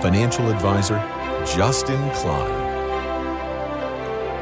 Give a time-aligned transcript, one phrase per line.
[0.00, 0.98] financial advisor
[1.44, 2.70] Justin Klein.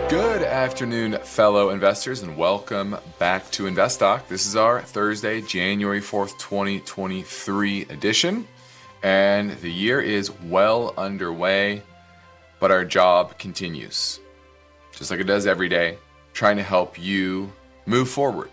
[0.09, 4.29] Good afternoon, fellow investors, and welcome back to Invest Talk.
[4.29, 8.47] This is our Thursday, January 4th, 2023 edition,
[9.03, 11.83] and the year is well underway,
[12.61, 14.21] but our job continues.
[14.93, 15.99] Just like it does every day,
[16.35, 17.53] trying to help you
[17.85, 18.51] move forward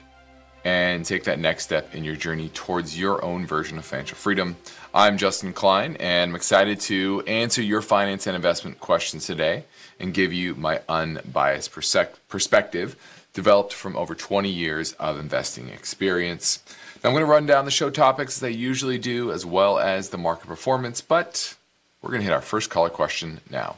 [0.66, 4.58] and take that next step in your journey towards your own version of financial freedom.
[4.98, 9.66] I'm Justin Klein, and I'm excited to answer your finance and investment questions today
[10.00, 12.96] and give you my unbiased perspective
[13.34, 16.64] developed from over 20 years of investing experience.
[17.04, 19.80] Now, I'm going to run down the show topics as I usually do, as well
[19.80, 21.56] as the market performance, but
[22.02, 23.76] we're going to hit our first caller question now.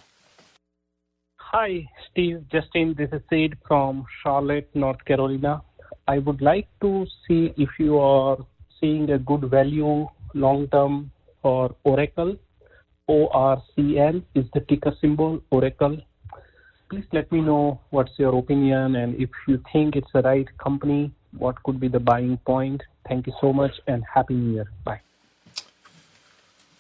[1.38, 2.94] Hi, Steve, Justin.
[2.96, 5.64] This is Sid from Charlotte, North Carolina.
[6.08, 8.38] I would like to see if you are
[8.80, 11.10] seeing a good value long term
[11.48, 12.36] for Oracle.
[13.10, 15.96] ORCL is the ticker symbol, Oracle.
[16.90, 21.10] Please let me know what's your opinion and if you think it's the right company,
[21.38, 22.84] what could be the buying point.
[23.08, 24.68] Thank you so much and Happy New Year.
[24.84, 25.00] Bye.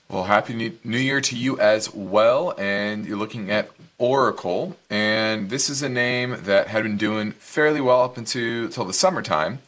[0.10, 2.54] Well, Happy New Year to you as well.
[2.58, 4.76] And you're looking at Oracle.
[4.90, 8.94] And this is a name that had been doing fairly well up until, until the
[8.94, 9.60] summertime.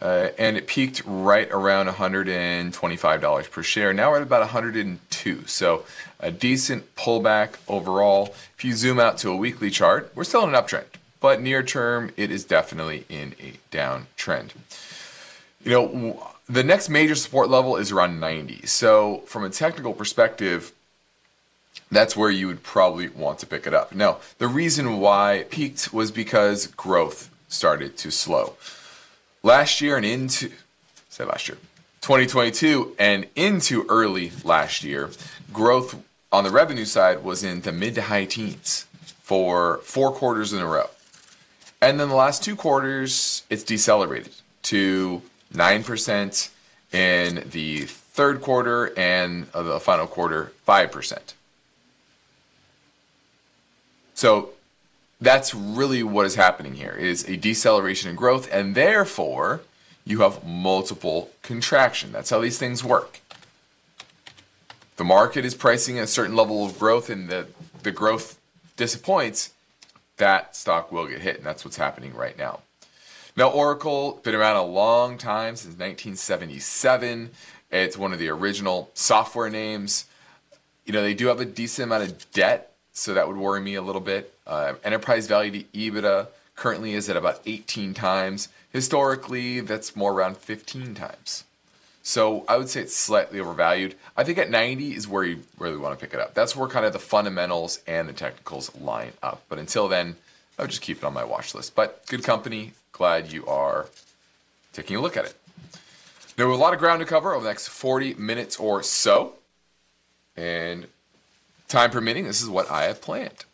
[0.00, 3.92] Uh, and it peaked right around $125 per share.
[3.92, 5.46] Now we're at about 102.
[5.46, 5.84] So
[6.18, 8.34] a decent pullback overall.
[8.56, 10.86] If you zoom out to a weekly chart, we're still in an uptrend,
[11.20, 14.52] but near term, it is definitely in a downtrend.
[15.62, 18.66] You know, the next major support level is around 90.
[18.66, 20.72] So, from a technical perspective,
[21.90, 23.94] that's where you would probably want to pick it up.
[23.94, 28.54] Now, the reason why it peaked was because growth started to slow.
[29.42, 30.50] Last year and into,
[31.08, 31.56] say last year,
[32.02, 35.10] 2022 and into early last year,
[35.52, 38.86] growth on the revenue side was in the mid to high teens
[39.22, 40.90] for four quarters in a row.
[41.80, 44.32] And then the last two quarters, it's decelerated
[44.64, 45.22] to
[45.54, 46.50] 9%
[46.92, 51.18] in the third quarter and uh, the final quarter 5%.
[54.14, 54.50] So
[55.20, 59.60] that's really what is happening here is a deceleration in growth and therefore
[60.04, 62.10] you have multiple contraction.
[62.12, 63.20] That's how these things work.
[64.96, 67.46] The market is pricing a certain level of growth and the,
[67.82, 68.38] the growth
[68.76, 69.52] disappoints,
[70.16, 71.36] that stock will get hit.
[71.36, 72.60] And that's what's happening right now.
[73.36, 77.30] Now, Oracle been around a long time since 1977.
[77.70, 80.06] It's one of the original software names.
[80.84, 83.74] You know, they do have a decent amount of debt, so that would worry me
[83.74, 84.34] a little bit.
[84.46, 88.48] Uh, enterprise value to EBITDA currently is at about 18 times.
[88.72, 91.44] Historically, that's more around 15 times.
[92.02, 93.94] So I would say it's slightly overvalued.
[94.16, 96.34] I think at 90 is where you really want to pick it up.
[96.34, 99.42] That's where kind of the fundamentals and the technicals line up.
[99.48, 100.16] But until then,
[100.58, 101.74] I would just keep it on my watch list.
[101.74, 103.86] But good company, glad you are
[104.72, 105.34] taking a look at it.
[106.36, 108.82] Now, we have a lot of ground to cover over the next 40 minutes or
[108.82, 109.34] so.
[110.36, 110.86] And
[111.70, 113.44] time permitting, this is what I have planned.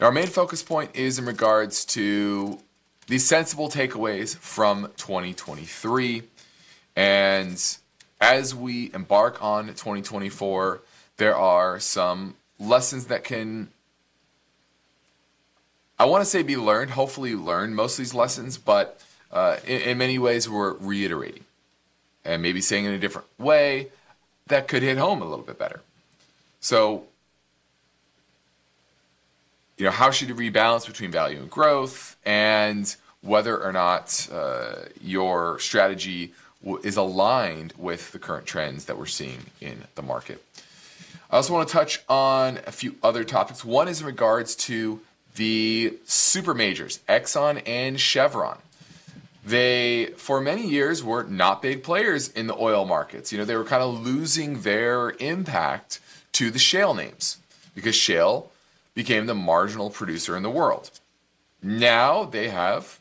[0.00, 2.58] Now, our main focus point is in regards to
[3.06, 6.22] these sensible takeaways from 2023.
[6.96, 7.76] And
[8.20, 10.80] as we embark on 2024,
[11.16, 13.68] there are some lessons that can
[15.96, 19.00] I want to say be learned, hopefully learn most of these lessons, but
[19.30, 21.44] uh, in, in, many ways we're reiterating
[22.24, 23.88] and maybe saying in a different way
[24.48, 25.80] that could hit home a little bit better.
[26.64, 27.04] So,
[29.76, 34.76] you know, how should you rebalance between value and growth and whether or not uh,
[34.98, 36.32] your strategy
[36.82, 40.42] is aligned with the current trends that we're seeing in the market.
[41.30, 43.62] I also want to touch on a few other topics.
[43.62, 45.02] One is in regards to
[45.36, 48.56] the super majors, Exxon and Chevron.
[49.44, 53.32] They, for many years, were not big players in the oil markets.
[53.32, 56.00] You know, they were kind of losing their impact
[56.34, 57.38] to the shale names
[57.74, 58.50] because shale
[58.94, 60.90] became the marginal producer in the world.
[61.62, 63.00] Now they have,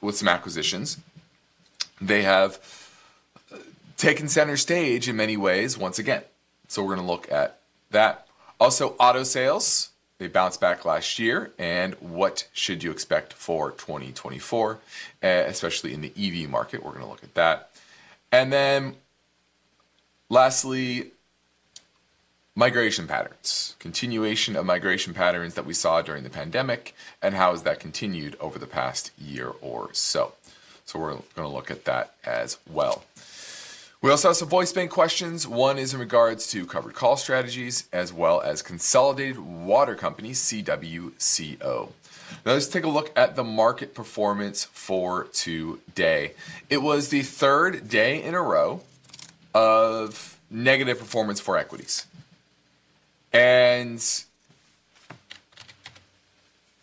[0.00, 0.98] with some acquisitions,
[2.00, 2.58] they have
[3.96, 6.22] taken center stage in many ways once again.
[6.68, 8.26] So we're going to look at that.
[8.60, 9.88] Also, auto sales.
[10.18, 16.00] They bounced back last year, and what should you expect for 2024, uh, especially in
[16.00, 16.84] the EV market?
[16.84, 17.70] We're going to look at that.
[18.30, 18.94] And then,
[20.28, 21.10] lastly,
[22.54, 27.62] migration patterns, continuation of migration patterns that we saw during the pandemic, and how has
[27.62, 30.32] that continued over the past year or so.
[30.84, 33.04] So, we're going to look at that as well.
[34.02, 35.46] We also have some voice bank questions.
[35.46, 41.88] One is in regards to covered call strategies as well as Consolidated Water Company, CWCO.
[42.44, 46.32] Now let's take a look at the market performance for today.
[46.68, 48.80] It was the third day in a row
[49.54, 52.06] of negative performance for equities.
[53.32, 54.02] And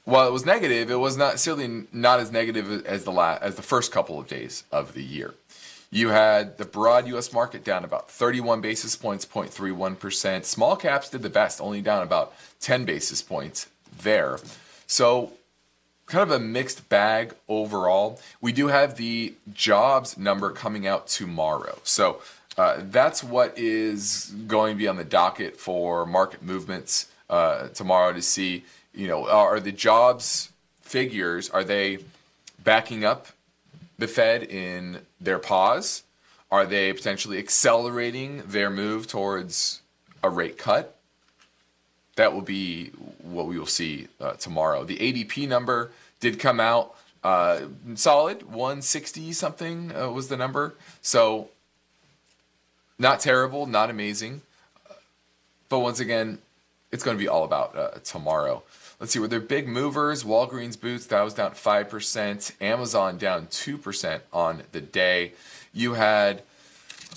[0.06, 3.56] while it was negative, it was not certainly not as negative as the last, as
[3.56, 5.36] the first couple of days of the year.
[5.92, 7.34] You had the broad U.S.
[7.34, 10.46] market down about 31 basis points, 0.31%.
[10.46, 13.68] Small caps did the best, only down about 10 basis points
[14.02, 14.38] there.
[14.86, 15.34] So,
[16.06, 18.20] kind of a mixed bag overall.
[18.40, 21.80] We do have the jobs number coming out tomorrow.
[21.84, 22.22] So,
[22.60, 28.12] uh, that's what is going to be on the docket for market movements uh, tomorrow
[28.12, 30.50] to see, you know, are the jobs
[30.82, 32.00] figures, are they
[32.62, 33.28] backing up
[33.98, 36.04] the Fed in their pause?
[36.52, 39.82] Are they potentially accelerating their move towards
[40.22, 41.00] a rate cut?
[42.18, 42.88] That will be
[43.22, 44.84] what we will see uh, tomorrow.
[44.84, 47.62] The ADP number did come out uh,
[47.96, 50.76] solid, 160 something uh, was the number.
[51.02, 51.52] So
[53.00, 54.42] not terrible, not amazing.
[55.70, 56.40] But once again,
[56.92, 58.64] it's going to be all about uh, tomorrow.
[59.00, 60.24] Let's see, were there big movers?
[60.24, 62.52] Walgreens Boots, that was down 5%.
[62.62, 65.34] Amazon down 2% on the day.
[65.74, 66.42] You had,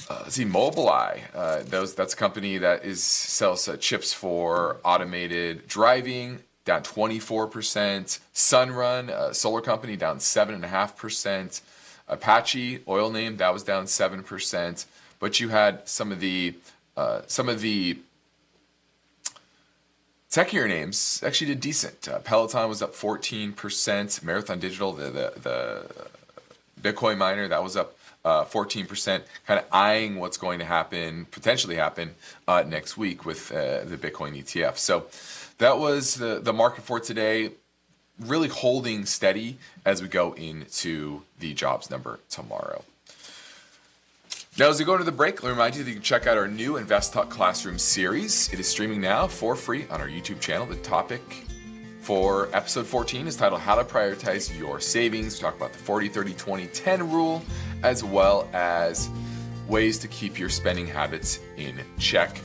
[0.09, 1.23] uh, let's see, Mobileye.
[1.35, 8.21] Uh, those, that's a company that is sells uh, chips for automated driving, down 24%.
[8.33, 11.63] Sunrun, a solar company, down 7.5%.
[12.09, 14.85] Apache, oil name, that was down 7%.
[15.23, 16.57] But you had some of the
[16.97, 17.97] uh, some of the
[20.29, 22.09] Techier names actually did decent.
[22.09, 24.25] Uh, Peloton was up 14%.
[24.25, 25.87] Marathon Digital, the, the, the
[26.81, 31.77] Bitcoin miner, that was up uh, 14%, kind of eyeing what's going to happen, potentially
[31.77, 32.17] happen
[32.49, 34.77] uh, next week with uh, the Bitcoin ETF.
[34.77, 35.07] So
[35.59, 37.53] that was the, the market for today,
[38.19, 42.83] really holding steady as we go into the jobs number tomorrow.
[44.59, 46.27] Now, as we go into the break, let me remind you that you can check
[46.27, 48.53] out our new Invest Talk Classroom series.
[48.53, 50.67] It is streaming now for free on our YouTube channel.
[50.67, 51.23] The topic
[52.03, 55.39] for episode 14 is titled How to Prioritize Your Savings.
[55.39, 57.43] We talk about the 40, 30, 20, 10 rule,
[57.83, 59.09] as well as
[59.69, 62.39] ways to keep your spending habits in check.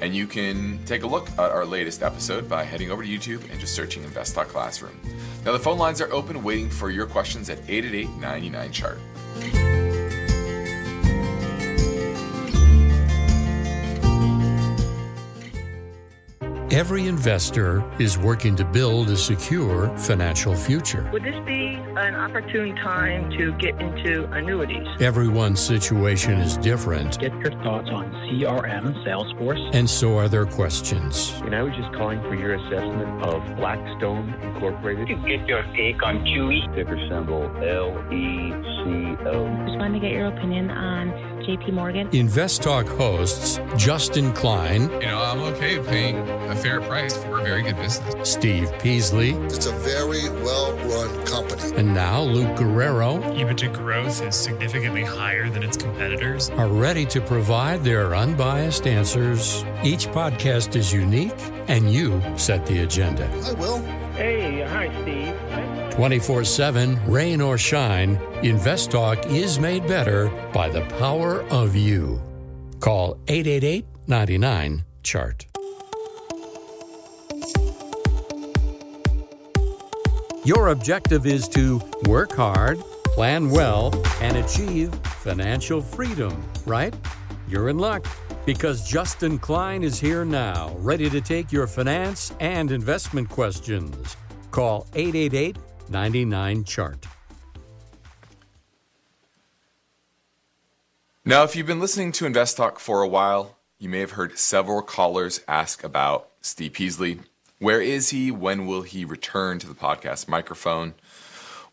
[0.00, 3.50] And you can take a look at our latest episode by heading over to YouTube
[3.50, 4.96] and just searching Invest Talk Classroom.
[5.44, 8.98] Now, the phone lines are open, waiting for your questions at 888 99 Chart.
[16.78, 21.10] Every investor is working to build a secure financial future.
[21.12, 24.86] Would this be an opportune time to get into annuities?
[25.00, 27.18] Everyone's situation is different.
[27.18, 29.74] Get your thoughts on CRM, Salesforce.
[29.74, 31.32] And so are their questions.
[31.42, 35.08] And I was just calling for your assessment of Blackstone Incorporated.
[35.08, 36.72] To get your take on QE.
[36.76, 38.06] Ticker symbol LECO.
[39.66, 41.08] Just wanted to get your opinion on
[41.48, 42.08] JP Morgan.
[42.12, 44.82] Invest Talk hosts Justin Klein.
[45.00, 48.28] You know, I'm okay paying a fair price for a very good business.
[48.28, 49.30] Steve Peasley.
[49.46, 51.74] It's a very well run company.
[51.74, 53.20] And now Luke Guerrero.
[53.32, 56.50] EBITDA growth is significantly higher than its competitors.
[56.50, 59.64] Are ready to provide their unbiased answers.
[59.82, 61.32] Each podcast is unique,
[61.68, 63.26] and you set the agenda.
[63.46, 63.82] I will.
[64.18, 65.92] Hey, hi, Steve.
[65.92, 72.20] 24 7, rain or shine, Invest Talk is made better by the power of you.
[72.80, 75.46] Call 888 99 Chart.
[80.44, 82.80] Your objective is to work hard,
[83.14, 86.92] plan well, and achieve financial freedom, right?
[87.48, 88.04] You're in luck
[88.48, 94.16] because Justin Klein is here now, ready to take your finance and investment questions.
[94.52, 95.58] Call 888
[95.90, 97.06] 99 Chart.
[101.26, 104.38] Now, if you've been listening to Invest Talk for a while, you may have heard
[104.38, 107.20] several callers ask about Steve Peasley.
[107.58, 108.30] Where is he?
[108.30, 110.94] When will he return to the podcast microphone?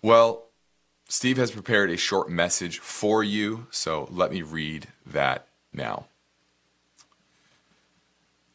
[0.01, 0.48] Well,
[1.08, 6.08] Steve has prepared a short message for you, so let me read that now.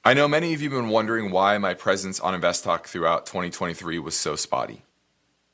[0.02, 3.98] I know many of you have been wondering why my presence on InvestTalk throughout 2023
[3.98, 4.80] was so spotty.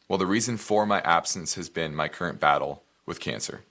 [0.07, 3.63] Well, the reason for my absence has been my current battle with cancer,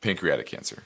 [0.00, 0.84] pancreatic cancer.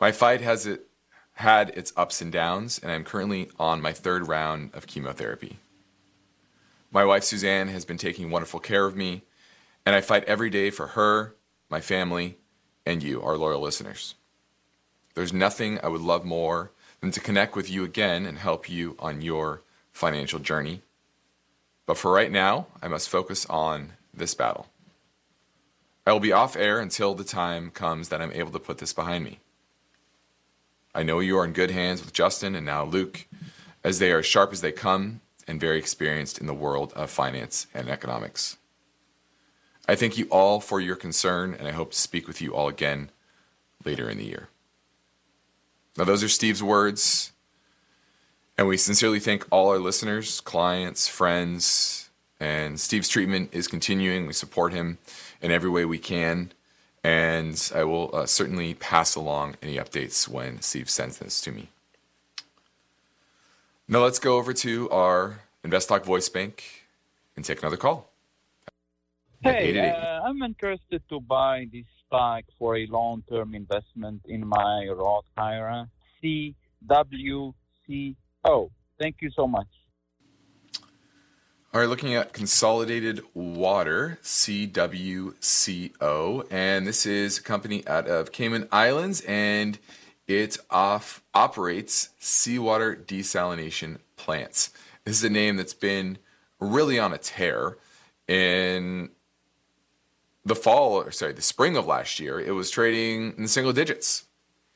[0.00, 0.86] My fight has it
[1.34, 5.58] had its ups and downs, and I'm currently on my third round of chemotherapy.
[6.90, 9.22] My wife Suzanne has been taking wonderful care of me,
[9.86, 11.36] and I fight every day for her,
[11.70, 12.38] my family,
[12.84, 14.16] and you, our loyal listeners.
[15.14, 18.96] There's nothing I would love more than to connect with you again and help you
[18.98, 19.62] on your
[19.92, 20.82] financial journey.
[21.86, 24.66] But for right now, I must focus on this battle.
[26.06, 28.92] I will be off air until the time comes that I'm able to put this
[28.92, 29.40] behind me.
[30.94, 33.26] I know you are in good hands with Justin and now Luke,
[33.84, 37.10] as they are as sharp as they come and very experienced in the world of
[37.10, 38.56] finance and economics.
[39.86, 42.68] I thank you all for your concern, and I hope to speak with you all
[42.68, 43.10] again
[43.84, 44.48] later in the year.
[45.98, 47.32] Now, those are Steve's words,
[48.56, 54.28] and we sincerely thank all our listeners, clients, friends, and Steve's treatment is continuing.
[54.28, 54.98] We support him
[55.42, 56.52] in every way we can,
[57.02, 61.68] and I will uh, certainly pass along any updates when Steve sends this to me.
[63.88, 66.86] Now let's go over to our InvestTalk voice bank
[67.34, 68.12] and take another call.
[69.42, 75.88] Hey, uh, I'm interested to buy this for a long-term investment in my Roth IRA,
[76.22, 77.54] CWCO.
[78.98, 79.66] Thank you so much.
[81.74, 85.32] All right, looking at Consolidated Water, CWCO,
[86.50, 89.78] and this is a company out of Cayman Islands, and
[90.26, 94.70] it off operates seawater desalination plants.
[95.04, 96.16] This is a name that's been
[96.58, 97.76] really on a tear.
[98.26, 99.10] In
[100.48, 103.72] the fall, or sorry, the spring of last year, it was trading in the single
[103.72, 104.24] digits,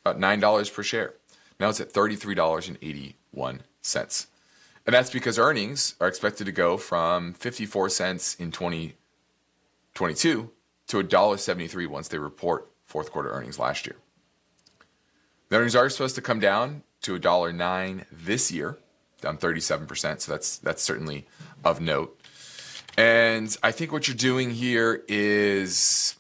[0.04, 1.14] about nine dollars per share.
[1.58, 4.28] Now it's at thirty-three dollars and eighty-one cents,
[4.86, 8.94] and that's because earnings are expected to go from fifty-four cents in twenty
[9.94, 10.50] twenty-two
[10.88, 13.96] to a dollar seventy-three once they report fourth quarter earnings last year.
[15.48, 18.78] The earnings are supposed to come down to $1.09 this year,
[19.20, 20.20] down 37%.
[20.20, 21.26] So that's that's certainly
[21.64, 22.18] of note.
[22.96, 26.16] And I think what you're doing here is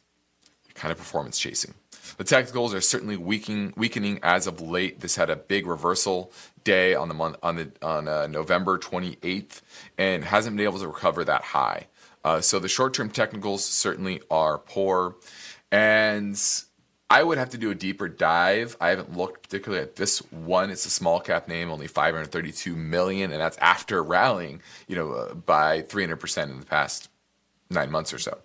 [0.74, 1.74] kind of performance chasing.
[2.16, 5.00] The technicals are certainly weakening, weakening as of late.
[5.00, 6.32] This had a big reversal
[6.64, 9.60] day on the month on the on uh, November 28th,
[9.98, 11.86] and hasn't been able to recover that high.
[12.24, 15.16] Uh, so the short-term technicals certainly are poor,
[15.70, 16.36] and
[17.12, 18.74] I would have to do a deeper dive.
[18.80, 20.70] I haven't looked particularly at this one.
[20.70, 25.34] It's a small cap name, only 532 million, and that's after rallying, you know, uh,
[25.34, 27.10] by 300% in the past
[27.68, 28.38] nine months or so.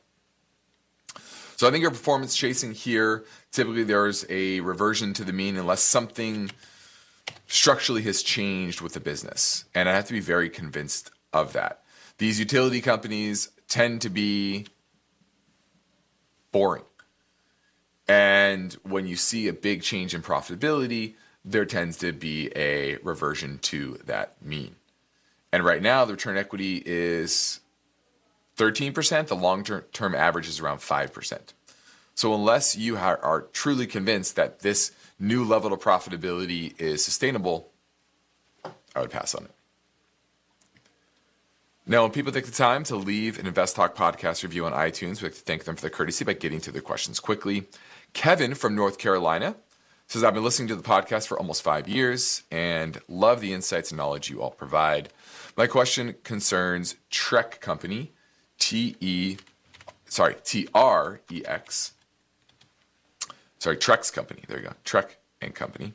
[1.55, 5.81] So I think your performance chasing here, typically there's a reversion to the mean unless
[5.81, 6.51] something
[7.47, 9.63] structurally has changed with the business.
[9.73, 11.83] And I have to be very convinced of that.
[12.17, 14.67] These utility companies tend to be
[16.51, 16.83] boring
[18.07, 23.59] and when you see a big change in profitability, there tends to be a reversion
[23.59, 24.75] to that mean.
[25.51, 27.61] And right now, the return equity is
[28.57, 29.27] 13%.
[29.27, 31.39] The long term average is around 5%.
[32.15, 37.69] So, unless you are, truly convinced that this new level of profitability is sustainable,
[38.95, 39.51] I would pass on it.
[41.85, 45.21] Now, when people take the time to leave an Invest Talk podcast review on iTunes,
[45.21, 47.67] we like to thank them for their courtesy by getting to their questions quickly.
[48.13, 49.55] Kevin from North Carolina
[50.07, 53.91] says, I've been listening to the podcast for almost five years and love the insights
[53.91, 55.09] and knowledge you all provide.
[55.57, 58.11] My question concerns Trek Company,
[58.57, 59.37] T E,
[60.05, 61.93] sorry, T R E X.
[63.59, 64.43] Sorry, Trex Company.
[64.47, 64.73] There you go.
[64.83, 65.93] Trek and Company.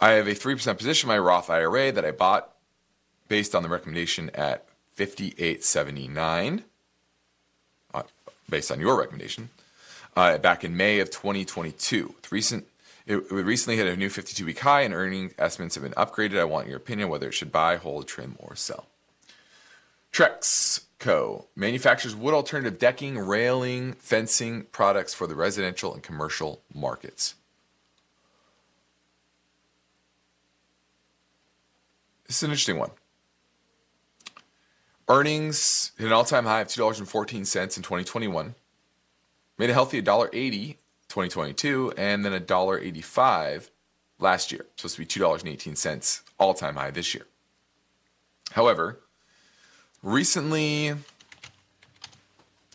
[0.00, 2.52] I have a 3% position in my Roth IRA that I bought
[3.28, 6.64] based on the recommendation at 5879,
[7.94, 8.02] uh,
[8.48, 9.50] based on your recommendation
[10.20, 12.14] uh, back in May of 2022.
[12.30, 12.66] Recent,
[13.06, 16.38] it, recently hit a new 52 week high, and earning estimates have been upgraded.
[16.38, 18.86] I want your opinion whether it should buy, hold, trim, or sell.
[20.12, 21.46] Trex Co.
[21.56, 27.34] manufactures wood alternative decking, railing, fencing products for the residential and commercial markets.
[32.26, 32.90] This is an interesting one.
[35.08, 38.54] Earnings hit an all time high of $2.14 in 2021
[39.60, 40.76] made a healthy $1.80
[41.08, 43.68] 2022 and then $1.85
[44.18, 44.64] last year.
[44.76, 47.26] Supposed to be $2.18 all time high this year.
[48.52, 49.00] However,
[50.02, 50.94] recently,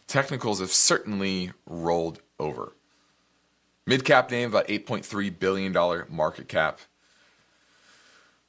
[0.05, 2.73] technicals have certainly rolled over.
[3.87, 5.73] Mid cap name, about $8.3 billion
[6.07, 6.81] market cap.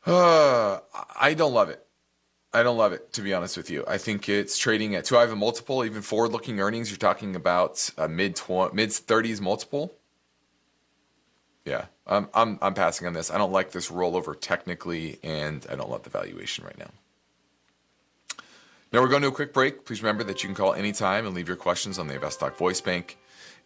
[0.04, 0.80] Uh,
[1.18, 1.85] I don't love it.
[2.56, 3.84] I don't love it, to be honest with you.
[3.86, 5.84] I think it's trading at too high of a multiple.
[5.84, 9.94] Even forward looking earnings, you're talking about a mid mid 30s multiple.
[11.66, 13.30] Yeah, I'm, I'm, I'm passing on this.
[13.30, 16.88] I don't like this rollover technically, and I don't love the valuation right now.
[18.90, 19.84] Now we're going to a quick break.
[19.84, 22.80] Please remember that you can call anytime and leave your questions on the InvestTalk voice
[22.80, 23.18] bank.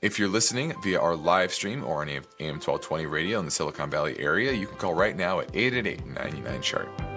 [0.02, 3.88] If you're listening via our live stream or on AM 1220 radio in the Silicon
[3.88, 7.09] Valley area, you can call right now at 888 99 chart.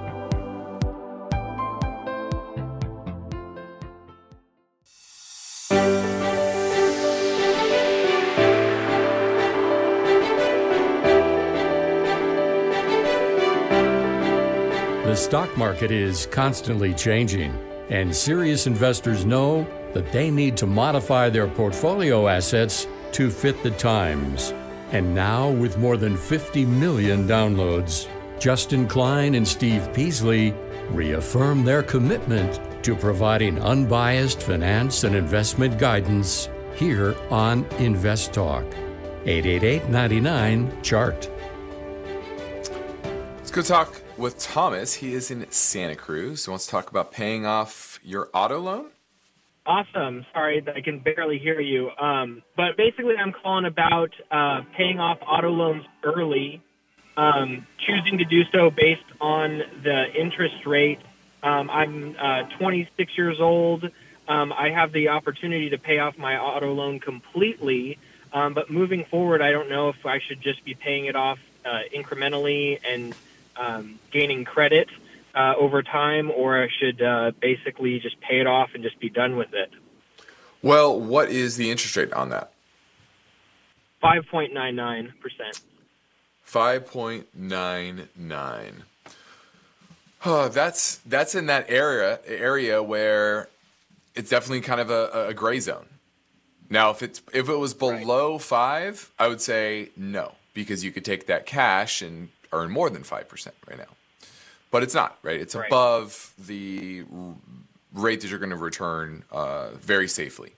[15.13, 17.55] The stock market is constantly changing,
[17.89, 23.70] and serious investors know that they need to modify their portfolio assets to fit the
[23.70, 24.55] times.
[24.91, 28.08] And now, with more than 50 million downloads,
[28.39, 30.51] Justin Klein and Steve Peasley
[30.89, 38.65] reaffirm their commitment to providing unbiased finance and investment guidance here on Invest Talk.
[39.27, 41.29] 888 99 Chart.
[43.43, 44.93] It's good talk with Thomas.
[44.96, 46.46] He is in Santa Cruz.
[46.46, 48.89] He wants to talk about paying off your auto loan.
[49.65, 50.25] Awesome.
[50.34, 51.89] Sorry, I can barely hear you.
[52.00, 56.62] Um, but basically, I'm calling about uh, paying off auto loans early,
[57.15, 61.00] um, choosing to do so based on the interest rate.
[61.41, 63.89] Um, I'm uh, 26 years old.
[64.27, 67.98] Um, I have the opportunity to pay off my auto loan completely.
[68.34, 71.39] Um, but moving forward, I don't know if I should just be paying it off
[71.65, 73.15] uh, incrementally and
[73.57, 74.88] um, gaining credit
[75.36, 79.10] uh, over time, or I should uh, basically just pay it off and just be
[79.10, 79.69] done with it.
[80.62, 82.51] Well, what is the interest rate on that?
[84.03, 85.12] 5.99%.
[86.48, 88.72] 5.99.
[90.25, 93.50] Oh, that's that's in that area area where
[94.16, 95.87] it's definitely kind of a, a gray zone.
[96.70, 98.42] Now, if it's if it was below right.
[98.42, 103.03] five, I would say no because you could take that cash and earn more than
[103.03, 103.96] five percent right now
[104.74, 105.39] but it's not right.
[105.39, 105.68] It's right.
[105.68, 107.03] above the
[107.94, 110.53] rate that you're going to return uh, very safely.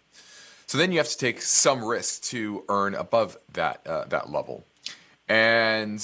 [0.68, 4.64] So then you have to take some risk to earn above that uh, that level,
[5.28, 6.02] and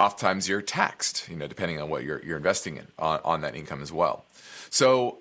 [0.00, 1.28] oftentimes you're taxed.
[1.28, 4.24] You know, depending on what you're you're investing in on, on that income as well.
[4.68, 5.18] So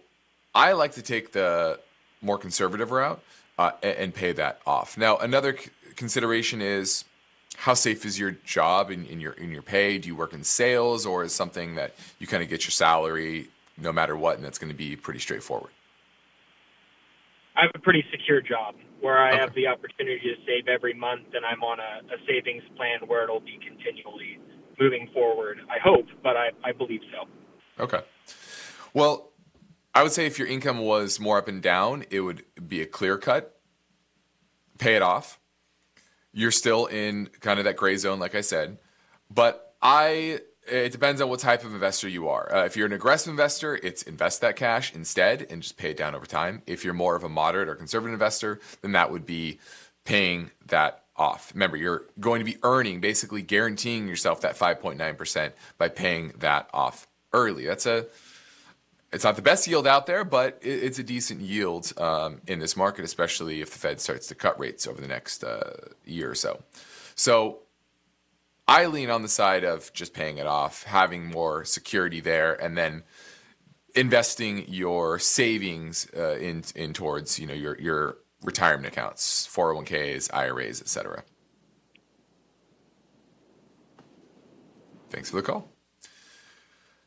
[0.56, 1.80] I like to take the
[2.24, 3.22] more conservative route
[3.60, 4.98] uh, and, and pay that off.
[4.98, 7.06] Now another c- consideration is
[7.58, 9.98] how safe is your job in, in your in your pay?
[9.98, 13.50] Do you work in sales, or is something that you kind of get your salary
[13.78, 15.72] no matter what, and that's going to be pretty straightforward?
[17.56, 19.40] I have a pretty secure job where I okay.
[19.40, 23.24] have the opportunity to save every month, and I'm on a, a, savings plan where
[23.24, 24.40] it'll be continually
[24.80, 25.60] moving forward.
[25.70, 27.84] I hope, but I, I believe so.
[27.84, 28.02] Okay.
[28.94, 29.32] Well,
[29.94, 32.86] I would say if your income was more up and down, it would be a
[32.86, 33.60] clear cut.
[34.78, 35.41] Pay it off
[36.34, 38.78] you're still in kind of that gray zone, like I said.
[39.30, 42.54] But I, it depends on what type of investor you are.
[42.54, 45.98] Uh, if you're an aggressive investor, it's invest that cash instead and just pay it
[45.98, 46.62] down over time.
[46.68, 49.60] If you're more of a moderate or conservative investor, then that would be
[50.06, 51.52] paying that off.
[51.54, 57.08] Remember, you're going to be earning, basically guaranteeing yourself that 5.9% by paying that off
[57.34, 57.66] early.
[57.66, 58.08] That's a
[59.14, 62.78] it's not the best yield out there, but it's a decent yield um, in this
[62.78, 65.72] market, especially if the Fed starts to cut rates over the next uh,
[66.06, 66.64] year or so.
[67.16, 67.60] So
[68.68, 72.78] I lean on the side of just paying it off, having more security there, and
[72.78, 73.04] then
[73.96, 80.82] investing your savings uh, in in towards you know your your retirement accounts, 401ks, IRAs,
[80.82, 81.24] etc.
[85.10, 85.71] Thanks for the call.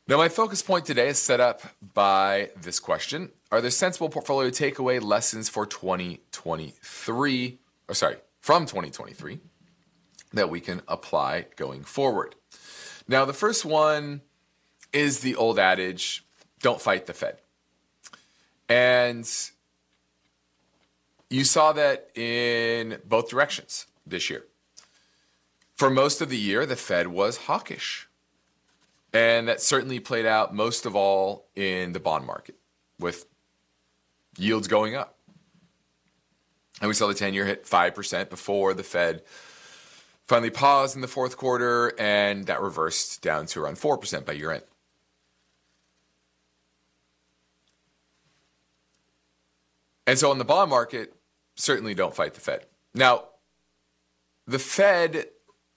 [0.07, 1.63] Now, my focus point today is set up
[1.95, 7.57] by this question Are there sensible portfolio takeaway lessons for 2023?
[7.87, 9.39] Or, sorry, from 2023
[10.33, 12.35] that we can apply going forward?
[13.07, 14.21] Now, the first one
[14.93, 16.23] is the old adage
[16.61, 17.39] don't fight the Fed.
[18.69, 19.27] And
[21.31, 24.45] you saw that in both directions this year.
[25.75, 28.07] For most of the year, the Fed was hawkish
[29.15, 32.57] and that certainly played out most of all in the bond market
[32.99, 33.25] with
[34.37, 35.17] yields going up.
[36.81, 39.23] And we saw the 10 year hit 5% before the Fed
[40.27, 44.51] finally paused in the fourth quarter, and that reversed down to around 4% by year
[44.51, 44.63] end.
[50.05, 51.13] And so in the bond market,
[51.55, 52.65] certainly don't fight the Fed.
[52.93, 53.29] Now,
[54.45, 55.27] the Fed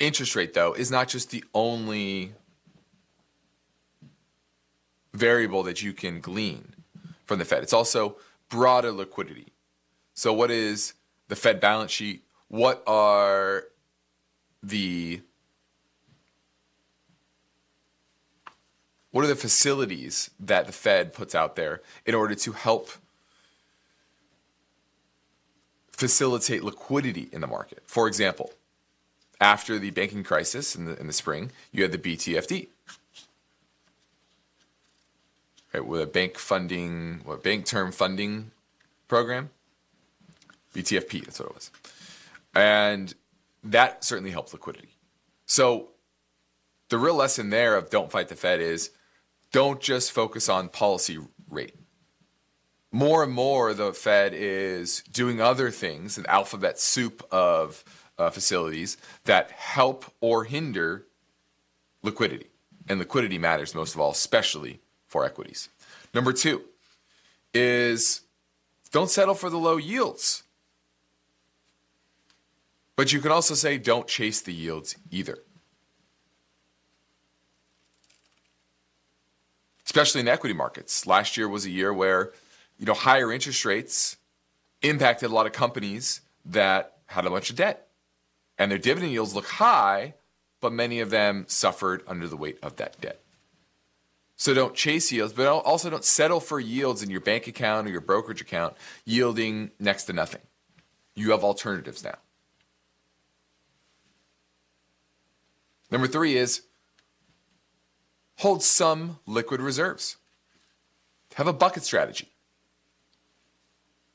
[0.01, 2.33] interest rate, though, is not just the only
[5.18, 6.74] variable that you can glean
[7.26, 7.62] from the Fed.
[7.62, 8.16] It's also
[8.48, 9.48] broader liquidity.
[10.14, 10.94] So, what is
[11.28, 12.24] the Fed balance sheet?
[12.48, 13.64] What are
[14.62, 15.20] the
[19.11, 22.90] what are the facilities that the Fed puts out there in order to help
[25.90, 27.83] facilitate liquidity in the market?
[27.87, 28.52] For example,
[29.40, 32.68] after the banking crisis in the, in the spring, you had the BTFD,
[35.72, 38.50] right, with a bank funding, what bank term funding
[39.07, 39.50] program,
[40.74, 41.70] BTFP, that's what it was,
[42.54, 43.14] and
[43.64, 44.96] that certainly helped liquidity.
[45.46, 45.90] So
[46.88, 48.90] the real lesson there of don't fight the Fed is
[49.52, 51.18] don't just focus on policy
[51.50, 51.74] rate.
[52.90, 57.85] More and more, the Fed is doing other things, an alphabet soup of
[58.18, 61.07] uh, facilities that help or hinder
[62.02, 62.48] liquidity.
[62.88, 65.68] And liquidity matters most of all, especially for equities.
[66.14, 66.62] Number two
[67.53, 68.23] is
[68.92, 70.44] don't settle for the low yields.
[72.97, 75.38] But you can also say don't chase the yields either.
[79.85, 81.07] Especially in equity markets.
[81.07, 82.33] Last year was a year where,
[82.79, 84.16] you know, higher interest rates
[84.83, 87.88] impacted a lot of companies that had a bunch of debt
[88.59, 90.14] and their dividend yields look high,
[90.61, 93.21] but many of them suffered under the weight of that debt.
[94.38, 97.90] So don't chase yields, but also don't settle for yields in your bank account or
[97.90, 100.40] your brokerage account yielding next to nothing.
[101.16, 102.14] You have alternatives now.
[105.90, 106.62] Number three is
[108.37, 110.16] hold some liquid reserves.
[111.35, 112.29] Have a bucket strategy.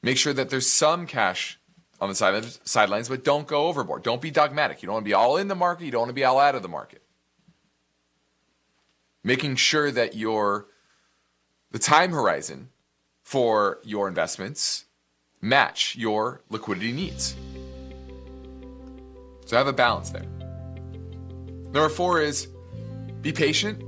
[0.01, 1.59] Make sure that there's some cash
[1.99, 2.15] on the
[2.63, 4.03] sidelines, but don't go overboard.
[4.03, 4.81] Don't be dogmatic.
[4.81, 5.83] You don't want to be all in the market.
[5.83, 7.01] You don't want to be all out of the market.
[9.23, 10.67] Making sure that your
[11.71, 12.69] the time horizon
[13.23, 14.85] for your investments
[15.41, 17.35] match your liquidity needs.
[19.45, 20.25] So have a balance there.
[21.71, 22.47] Number four is
[23.21, 23.81] be patient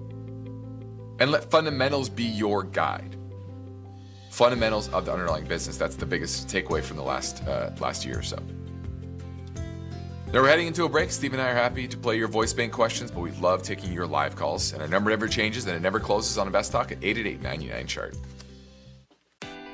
[1.20, 3.16] and let fundamentals be your guide
[4.36, 5.78] fundamentals of the underlying business.
[5.78, 8.38] That's the biggest takeaway from the last uh, last year or so.
[10.36, 11.12] Now we're heading into a break.
[11.12, 13.94] Steve and I are happy to play your voice bank questions, but we love taking
[13.94, 14.74] your live calls.
[14.74, 18.18] And our number never changes and it never closes on Invest Talk at 888 chart.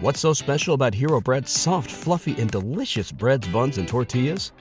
[0.01, 4.51] What's so special about Hero Bread's soft, fluffy, and delicious breads, buns, and tortillas?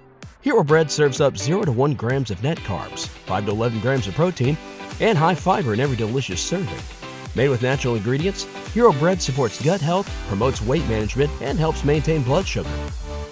[0.40, 4.06] Hero Bread serves up 0 to 1 grams of net carbs, 5 to 11 grams
[4.06, 4.56] of protein,
[5.00, 6.80] and high fiber in every delicious serving.
[7.34, 12.22] Made with natural ingredients, Hero Bread supports gut health, promotes weight management, and helps maintain
[12.22, 12.70] blood sugar.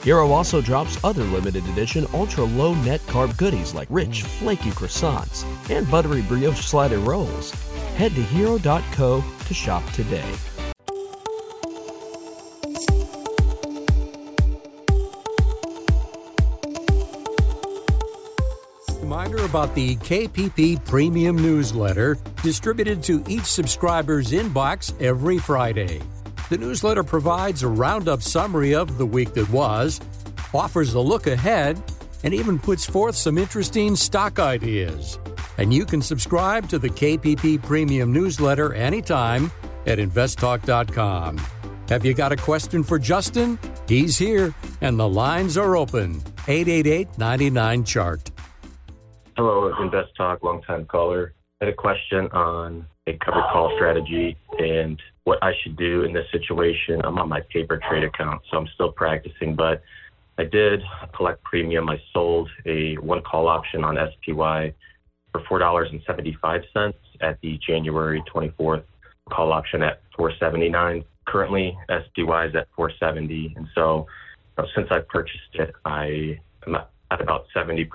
[0.03, 5.45] Hero also drops other limited edition ultra low net carb goodies like rich, flaky croissants
[5.71, 7.51] and buttery brioche slider rolls.
[7.97, 10.25] Head to hero.co to shop today.
[19.01, 26.03] Reminder about the KPP Premium Newsletter distributed to each subscriber's inbox every Friday.
[26.49, 30.01] The newsletter provides a roundup summary of the week that was,
[30.55, 31.83] offers a look ahead,
[32.25, 35.19] and even puts forth some interesting stock ideas.
[35.59, 39.51] And you can subscribe to the KPP Premium Newsletter anytime
[39.87, 41.39] at investtalk.com.
[41.89, 43.59] Have you got a question for Justin?
[43.87, 46.23] He's here, and the lines are open.
[46.47, 48.31] 888 99 Chart.
[49.37, 51.35] Hello, Invest Talk, long time caller.
[51.61, 56.13] I had a question on a covered call strategy and what I should do in
[56.13, 57.01] this situation.
[57.05, 59.83] I'm on my paper trade account, so I'm still practicing, but
[60.39, 60.83] I did
[61.15, 61.89] collect premium.
[61.89, 64.75] I sold a one call option on SPY
[65.33, 68.85] for $4.75 at the January 24th
[69.31, 71.05] call option at 479.
[71.27, 74.07] Currently, SPY is at 470, and so
[74.75, 76.77] since I purchased it, I am
[77.11, 77.87] at about 70%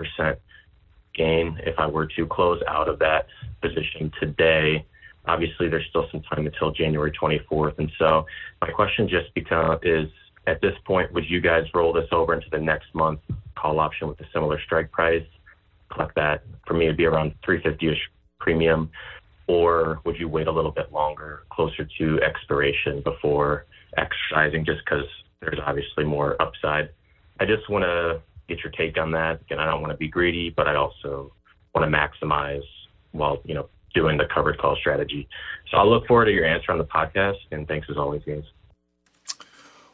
[1.15, 3.27] gain if I were to close out of that
[3.61, 4.85] position today.
[5.25, 7.77] Obviously, there's still some time until January 24th.
[7.79, 8.25] And so
[8.61, 10.09] my question just becomes is
[10.47, 13.19] at this point, would you guys roll this over into the next month
[13.55, 15.25] call option with a similar strike price?
[15.91, 16.43] Collect that.
[16.67, 18.09] For me, it'd be around 350-ish
[18.39, 18.89] premium.
[19.47, 23.65] Or would you wait a little bit longer, closer to expiration before
[23.97, 25.05] exercising, just because
[25.41, 26.89] there's obviously more upside?
[27.39, 29.41] I just want to get your take on that.
[29.41, 31.33] Again, I don't want to be greedy, but I also
[31.75, 32.63] want to maximize
[33.11, 35.27] while you know doing the covered call strategy.
[35.69, 37.37] So I'll look forward to your answer on the podcast.
[37.51, 38.43] And thanks as always, guys.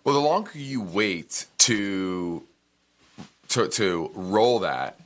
[0.04, 2.44] Well, the longer you wait to
[3.50, 5.00] to, to roll that,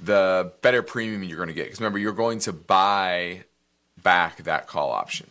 [0.00, 1.64] the better premium you're going to get.
[1.64, 3.44] Because remember, you're going to buy
[4.02, 5.26] back that call option.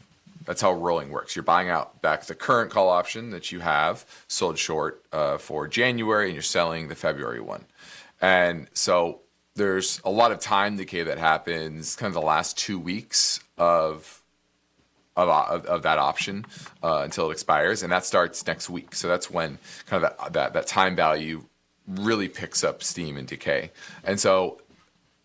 [0.46, 1.36] That's how rolling works.
[1.36, 5.68] You're buying out back the current call option that you have sold short uh, for
[5.68, 7.66] January, and you're selling the February one.
[8.22, 9.22] And so
[9.58, 14.24] there's a lot of time decay that happens kind of the last two weeks of
[15.18, 16.46] of, of, of that option
[16.84, 18.94] uh, until it expires, and that starts next week.
[18.94, 21.44] So that's when kind of that, that that time value
[21.88, 23.72] really picks up steam and decay.
[24.04, 24.62] And so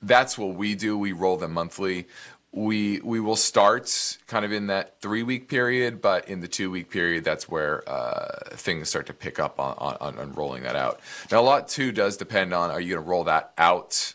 [0.01, 0.97] that's what we do.
[0.97, 2.07] We roll them monthly.
[2.53, 6.71] We we will start kind of in that three week period, but in the two
[6.71, 10.77] week period, that's where uh, things start to pick up on, on, on rolling that
[10.77, 11.01] out.
[11.31, 14.15] Now, a lot too does depend on are you going to roll that out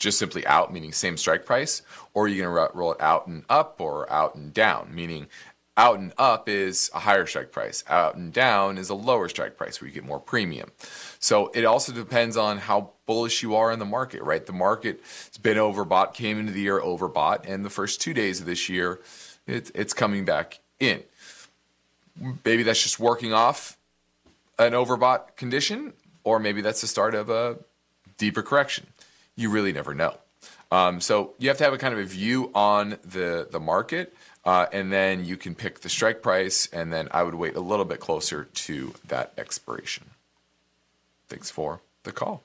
[0.00, 1.82] just simply out, meaning same strike price,
[2.14, 5.28] or you're you going to roll it out and up or out and down, meaning
[5.76, 9.56] out and up is a higher strike price, out and down is a lower strike
[9.56, 10.72] price where you get more premium.
[11.20, 14.44] So it also depends on how bullish you are in the market, right?
[14.44, 18.40] The market has been overbought, came into the year overbought, and the first two days
[18.40, 19.00] of this year,
[19.46, 21.02] it, it's coming back in.
[22.44, 23.76] Maybe that's just working off
[24.58, 25.92] an overbought condition,
[26.24, 27.58] or maybe that's the start of a
[28.18, 28.86] deeper correction
[29.40, 30.16] you really never know.
[30.70, 34.14] Um, so you have to have a kind of a view on the the market,
[34.44, 37.60] uh, and then you can pick the strike price, and then I would wait a
[37.60, 40.10] little bit closer to that expiration.
[41.28, 42.42] Thanks for the call.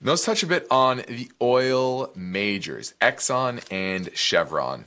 [0.00, 4.86] Now let's touch a bit on the oil majors, Exxon and Chevron.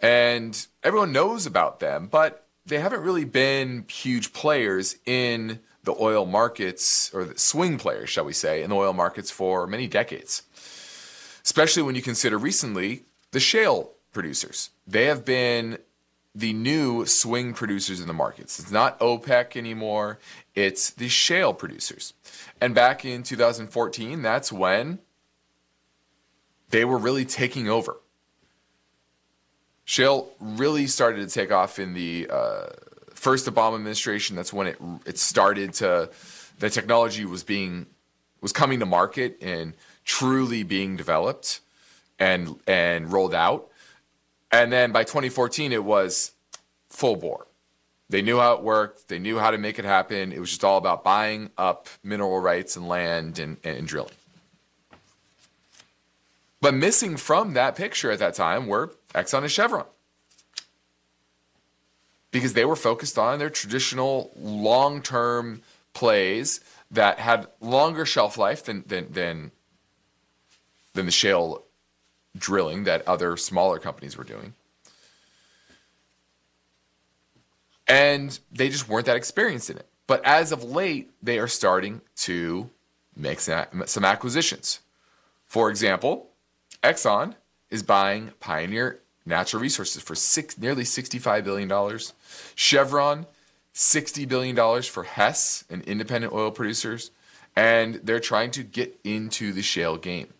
[0.00, 6.26] And everyone knows about them, but they haven't really been huge players in the oil
[6.26, 10.42] markets, or the swing players, shall we say, in the oil markets for many decades.
[11.42, 14.70] Especially when you consider recently the shale producers.
[14.86, 15.78] They have been
[16.34, 18.58] the new swing producers in the markets.
[18.60, 20.18] It's not OPEC anymore,
[20.54, 22.14] it's the shale producers.
[22.60, 24.98] And back in 2014, that's when
[26.70, 27.96] they were really taking over.
[29.84, 32.66] Shale really started to take off in the uh,
[33.20, 36.10] first Obama administration, that's when it it started to
[36.58, 37.86] the technology was being
[38.40, 41.60] was coming to market and truly being developed
[42.18, 43.68] and and rolled out.
[44.50, 46.32] And then by 2014 it was
[46.88, 47.46] full bore.
[48.08, 50.32] They knew how it worked, they knew how to make it happen.
[50.32, 54.14] It was just all about buying up mineral rights and land and, and drilling.
[56.62, 59.86] But missing from that picture at that time were Exxon and Chevron
[62.30, 65.62] because they were focused on their traditional long term
[65.92, 69.50] plays that had longer shelf life than, than, than,
[70.94, 71.64] than the shale
[72.36, 74.54] drilling that other smaller companies were doing.
[77.86, 79.86] And they just weren't that experienced in it.
[80.06, 82.70] But as of late, they are starting to
[83.16, 84.80] make some acquisitions.
[85.46, 86.28] For example,
[86.82, 87.34] Exxon
[87.70, 91.98] is buying Pioneer Natural Resources for six, nearly $65 billion.
[92.54, 93.26] Chevron,
[93.74, 97.10] $60 billion for Hess and independent oil producers.
[97.56, 100.32] And they're trying to get into the shale game.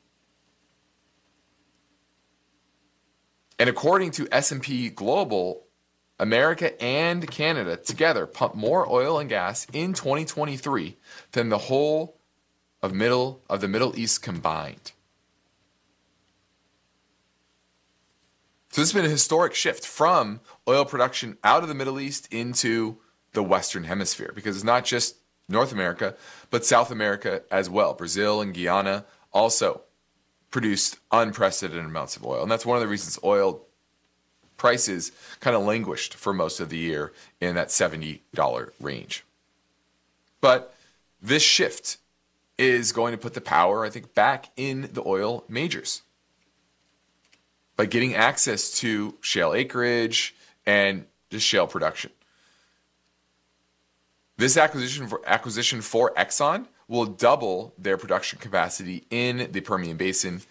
[3.59, 5.65] And according to S&P Global,
[6.19, 10.97] America and Canada together pump more oil and gas in 2023
[11.33, 12.17] than the whole
[12.83, 14.93] of middle of the Middle East combined.
[18.71, 22.33] So this has been a historic shift from oil production out of the Middle East
[22.33, 22.99] into
[23.33, 25.17] the Western Hemisphere because it's not just
[25.49, 26.15] North America,
[26.51, 27.95] but South America as well.
[27.95, 29.83] Brazil and Guyana also
[30.53, 32.43] produced unprecedented amounts of oil.
[32.43, 33.63] And that's one of the reasons oil
[34.57, 38.21] prices kind of languished for most of the year in that $70
[38.81, 39.25] range.
[40.41, 40.77] But
[41.21, 41.97] this shift
[42.57, 46.03] is going to put the power, I think, back in the oil majors
[47.81, 50.35] by getting access to shale acreage
[50.67, 52.11] and just shale production.
[54.37, 60.43] This acquisition for, acquisition for Exxon will double their production capacity in the Permian Basin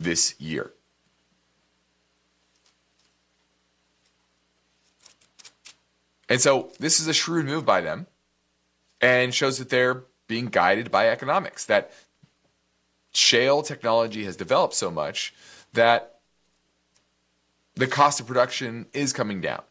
[0.00, 0.72] this year.
[6.28, 8.08] And so this is a shrewd move by them
[9.00, 11.92] and shows that they're being guided by economics, that
[13.12, 15.32] shale technology has developed so much
[15.74, 16.11] that
[17.74, 19.62] the cost of production is coming down.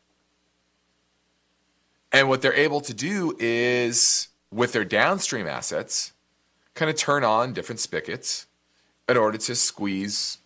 [2.11, 6.13] And what they're able to do is, with their downstream assets,
[6.73, 8.47] kind of turn on different spigots
[9.07, 10.39] in order to squeeze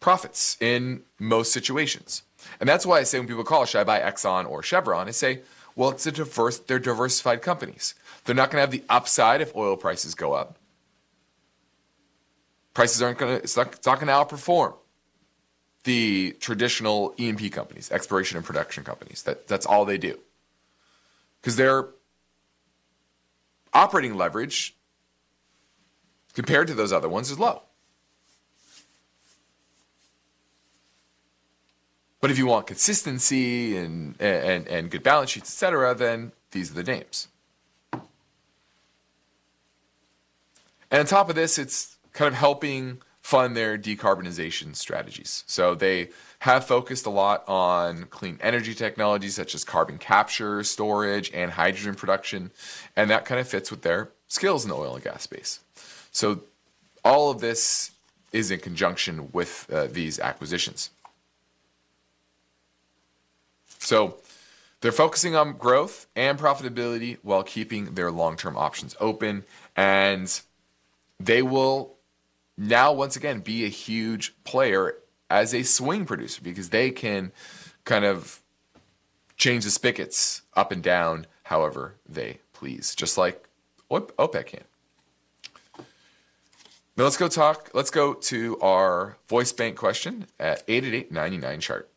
[0.00, 2.22] profits in most situations.
[2.58, 5.08] And that's why I say when people call, should I buy Exxon or Chevron?
[5.08, 5.40] I say,
[5.76, 7.94] well, it's a diverse, they're diversified companies.
[8.24, 10.58] They're not going to have the upside if oil prices go up.
[12.74, 14.74] Prices aren't going to, it's not, it's not going to outperform
[15.84, 19.22] the traditional E&P companies, exploration and production companies.
[19.22, 20.18] That that's all they do.
[21.40, 21.88] Because their
[23.72, 24.76] operating leverage
[26.34, 27.62] compared to those other ones is low.
[32.20, 36.74] But if you want consistency and and and good balance sheets, etc., then these are
[36.74, 37.28] the names.
[40.90, 45.44] And on top of this, it's kind of helping fund their decarbonization strategies.
[45.46, 46.08] So they
[46.40, 51.94] have focused a lot on clean energy technologies such as carbon capture, storage, and hydrogen
[51.94, 52.50] production.
[52.96, 55.60] And that kind of fits with their skills in the oil and gas space.
[56.10, 56.42] So
[57.04, 57.92] all of this
[58.32, 60.90] is in conjunction with uh, these acquisitions.
[63.78, 64.16] So
[64.80, 69.44] they're focusing on growth and profitability while keeping their long term options open.
[69.76, 70.40] And
[71.20, 71.94] they will
[72.62, 74.96] now, once again, be a huge player
[75.30, 77.32] as a swing producer because they can
[77.84, 78.42] kind of
[79.38, 83.48] change the spigots up and down however they please, just like
[83.90, 84.64] OPEC can.
[86.98, 87.70] Now let's go talk.
[87.72, 91.88] Let's go to our voice bank question at 888 chart.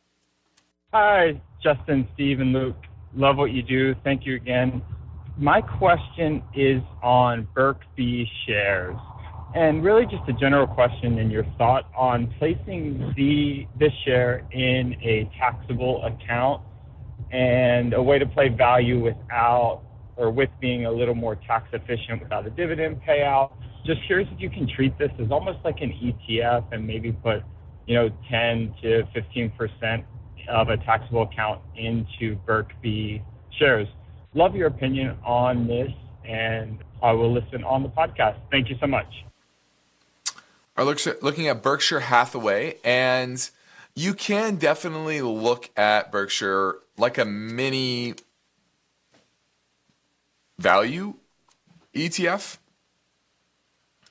[0.93, 2.77] Hi, Justin, Steve, and Luke.
[3.13, 3.95] Love what you do.
[4.05, 4.81] Thank you again.
[5.37, 7.49] My question is on
[7.97, 8.95] B shares
[9.55, 14.95] and really just a general question and your thought on placing the this share in
[15.01, 16.61] a taxable account
[17.31, 19.81] and a way to play value without
[20.15, 23.51] or with being a little more tax efficient without a dividend payout.
[23.85, 27.43] Just curious if you can treat this as almost like an ETF and maybe put,
[27.85, 30.05] you know, 10 to 15 percent
[30.49, 32.37] of a taxable account into
[32.81, 33.21] B
[33.59, 33.87] shares.
[34.33, 35.91] Love your opinion on this,
[36.27, 38.39] and I will listen on the podcast.
[38.49, 39.05] Thank you so much
[40.75, 43.49] are looking at Berkshire Hathaway, and
[43.95, 48.15] you can definitely look at Berkshire like a mini
[50.57, 51.15] value
[51.93, 52.57] ETF.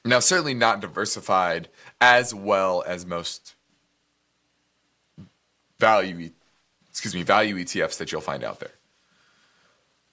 [0.05, 1.69] Now, certainly not diversified
[2.01, 3.55] as well as most
[5.79, 6.31] value,
[6.91, 8.73] excuse me, value ETFs that you'll find out there.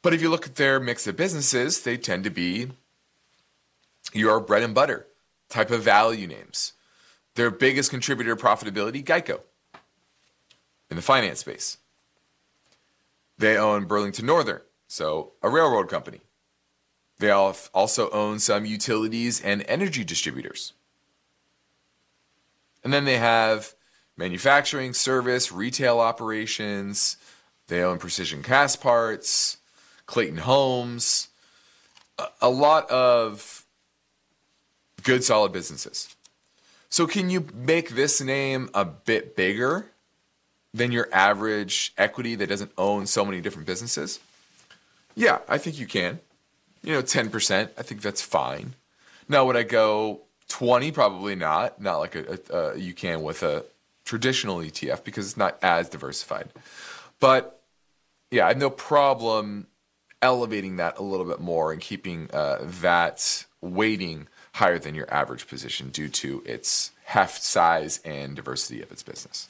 [0.02, 2.70] But if you look at their mix of businesses, they tend to be
[4.14, 5.06] your bread and butter
[5.50, 6.74] type of value names.
[7.36, 9.42] Their biggest contributor to profitability, Geico,
[10.90, 11.78] in the finance space.
[13.38, 16.22] They own Burlington Northern, so a railroad company.
[17.20, 20.74] They also own some utilities and energy distributors.
[22.84, 23.76] And then they have
[24.16, 27.18] manufacturing, service, retail operations.
[27.68, 29.58] They own Precision Castparts,
[30.06, 31.28] Clayton Homes,
[32.42, 33.59] a lot of
[35.10, 36.16] good solid businesses.
[36.90, 39.88] So can you make this name a bit bigger
[40.72, 44.20] than your average equity that doesn't own so many different businesses?
[45.16, 46.20] Yeah, I think you can.
[46.84, 48.76] You know, 10%, I think that's fine.
[49.28, 50.92] Now, would I go 20?
[50.92, 51.82] Probably not.
[51.82, 53.66] Not like a, a, a, you can with a
[54.06, 56.50] traditional ETF because it's not as diversified.
[57.20, 57.62] But
[58.30, 59.66] yeah, I have no problem
[60.22, 64.28] elevating that a little bit more and keeping uh, that weighting
[64.60, 69.48] higher than your average position due to its heft, size, and diversity of its business.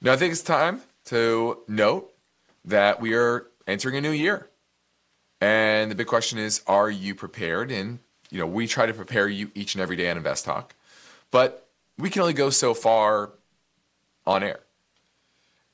[0.00, 2.10] Now, I think it's time to note
[2.64, 4.48] that we are entering a new year.
[5.38, 7.70] And the big question is are you prepared?
[7.70, 7.98] And,
[8.30, 10.74] you know, we try to prepare you each and every day on Invest Talk,
[11.30, 11.66] but
[11.98, 13.32] we can only go so far
[14.26, 14.60] on air.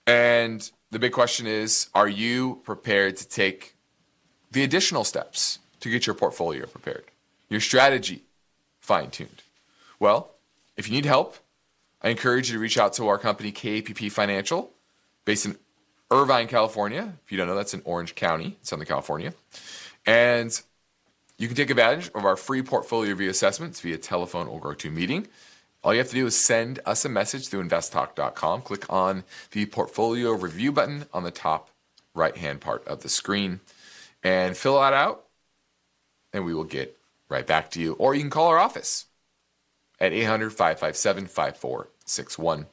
[0.04, 3.76] And the big question is are you prepared to take
[4.50, 7.04] the additional steps to get your portfolio prepared,
[7.48, 8.22] your strategy
[8.80, 9.42] fine tuned?
[9.98, 10.30] Well,
[10.76, 11.36] if you need help,
[12.02, 14.70] I encourage you to reach out to our company, KPP Financial,
[15.24, 15.56] based in
[16.10, 17.12] Irvine, California.
[17.24, 19.34] If you don't know, that's in Orange County, Southern California.
[20.06, 20.58] And
[21.38, 24.90] you can take advantage of our free portfolio review assessments via telephone or go to
[24.90, 25.28] meeting.
[25.82, 28.62] All you have to do is send us a message through investtalk.com.
[28.62, 31.70] Click on the portfolio review button on the top
[32.14, 33.60] right hand part of the screen
[34.22, 35.24] and fill that out,
[36.32, 36.96] and we will get
[37.28, 37.94] right back to you.
[37.94, 39.06] Or you can call our office
[39.98, 42.66] at 800 557 5461.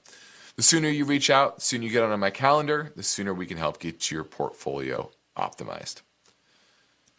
[0.55, 3.45] The sooner you reach out, the sooner you get on my calendar, the sooner we
[3.45, 6.01] can help get your portfolio optimized.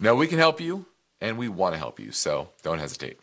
[0.01, 0.87] Now, we can help you,
[1.21, 3.21] and we want to help you, so don't hesitate.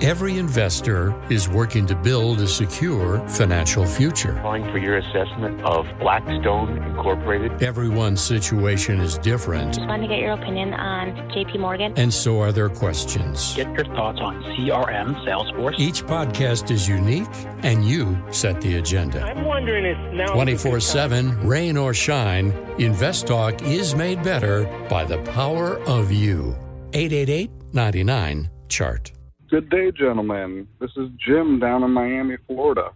[0.00, 4.38] Every investor is working to build a secure financial future.
[4.42, 7.60] Calling for your assessment of Blackstone Incorporated.
[7.60, 9.74] Everyone's situation is different.
[9.74, 11.94] Just wanted to get your opinion on JP Morgan.
[11.96, 13.56] And so are their questions.
[13.56, 15.74] Get your thoughts on CRM, Salesforce.
[15.78, 17.26] Each podcast is unique,
[17.64, 19.22] and you set the agenda.
[19.22, 25.04] I'm wondering if now 24 7, rain or shine, Invest Talk is made better by
[25.04, 26.56] the power of you.
[26.92, 29.12] 888 99 Chart.
[29.50, 30.68] Good day, gentlemen.
[30.78, 32.90] This is Jim down in Miami, Florida.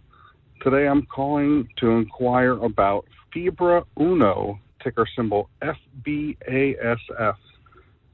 [0.61, 7.35] Today I'm calling to inquire about Fibra Uno, ticker symbol FBASF.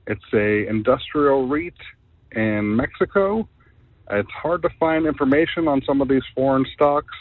[0.07, 1.73] It's a industrial REIT
[2.31, 3.45] in Mexico.
[4.09, 7.13] It's hard to find information on some of these foreign stocks,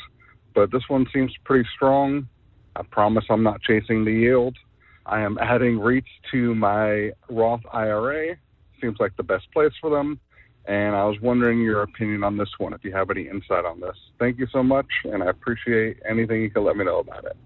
[0.54, 2.28] but this one seems pretty strong.
[2.76, 4.56] I promise I'm not chasing the yield.
[5.04, 8.36] I am adding REITs to my Roth IRA.
[8.80, 10.20] Seems like the best place for them
[10.66, 13.80] and I was wondering your opinion on this one, if you have any insight on
[13.80, 13.96] this.
[14.18, 17.36] Thank you so much, and I appreciate anything you can let me know about it.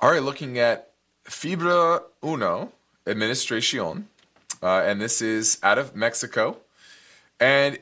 [0.00, 0.90] All right, looking at
[1.24, 2.72] Fibra Uno
[3.06, 4.04] Administracion,
[4.62, 6.58] uh, and this is out of Mexico.
[7.38, 7.78] And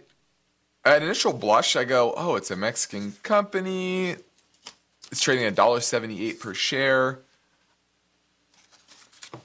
[0.84, 4.16] at initial blush, I go, oh, it's a Mexican company.
[5.10, 7.18] It's trading at $1.78 per share.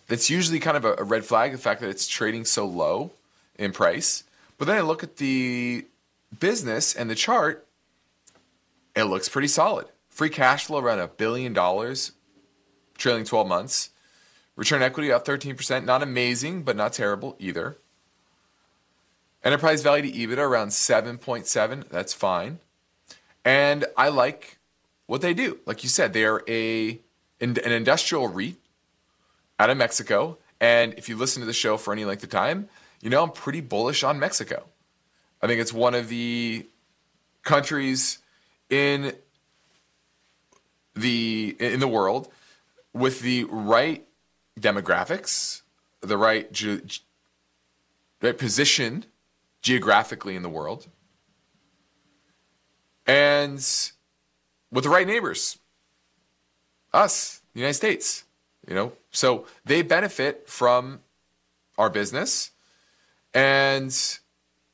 [0.08, 3.12] That's usually kind of a red flag, the fact that it's trading so low
[3.58, 4.24] in price.
[4.58, 5.86] But then I look at the
[6.40, 7.68] business and the chart,
[8.96, 9.88] it looks pretty solid.
[10.10, 12.14] Free cash flow around a billion dollars,
[12.98, 13.92] trailing 12 months.
[14.56, 17.78] Return equity up 13%, not amazing, but not terrible either.
[19.44, 22.60] Enterprise value to EBITDA around 7.7, that's fine.
[23.46, 24.58] And I like
[25.06, 25.60] what they do.
[25.66, 27.00] Like you said, they are a
[27.40, 28.56] an industrial REIT
[29.60, 30.40] out of Mexico.
[30.60, 32.68] And if you listen to the show for any length of time,
[33.02, 34.66] you know, I'm pretty bullish on Mexico.
[35.42, 36.68] I think it's one of the
[37.44, 38.20] countries
[38.70, 39.14] in
[40.96, 42.32] the in the world
[42.94, 44.06] with the right
[44.60, 45.62] demographics,
[46.02, 47.04] the right ge-
[48.22, 49.06] right position
[49.62, 50.88] geographically in the world,
[53.06, 53.58] and
[54.72, 55.60] with the right neighbors,
[56.94, 58.24] us, the United States.
[58.68, 61.00] You know, so they benefit from
[61.78, 62.52] our business
[63.38, 64.18] and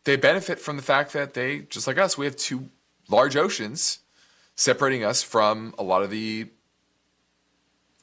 [0.05, 2.69] they benefit from the fact that they, just like us, we have two
[3.09, 3.99] large oceans
[4.55, 6.47] separating us from a lot of the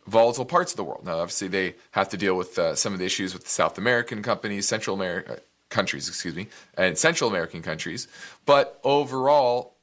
[0.06, 1.06] volatile parts of the world.
[1.06, 3.78] Now, obviously, they have to deal with uh, some of the issues with the South
[3.78, 5.40] American companies, Central America
[5.70, 8.06] countries, excuse me, and Central American countries.
[8.44, 9.76] But overall,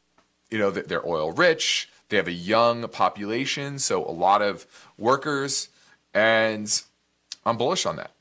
[0.52, 1.90] you know, they're oil rich.
[2.10, 5.70] They have a young population, so a lot of workers,
[6.14, 6.70] and
[7.48, 8.12] I'm bullish on that.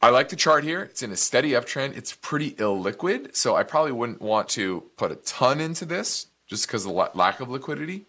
[0.00, 0.82] I like the chart here.
[0.82, 1.96] It's in a steady uptrend.
[1.96, 6.66] It's pretty illiquid, so I probably wouldn't want to put a ton into this just
[6.66, 8.06] because of the lack of liquidity.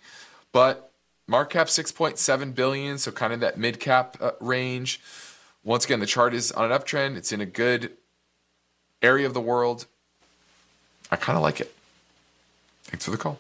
[0.52, 0.92] But
[1.26, 5.02] market cap 6.7 billion, so kind of that mid cap uh, range.
[5.64, 7.18] Once again, the chart is on an uptrend.
[7.18, 7.92] It's in a good
[9.02, 9.88] area of the world.
[11.12, 11.74] I kind of like it.
[12.84, 13.40] Thanks for the call.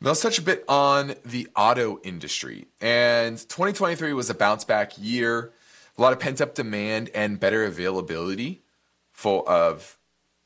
[0.00, 2.66] Now let's touch a bit on the auto industry.
[2.80, 5.52] And 2023 was a bounce back year
[5.98, 8.62] a lot of pent up demand and better availability
[9.12, 9.98] for of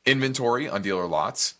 [0.05, 1.55] inventory on dealer lots.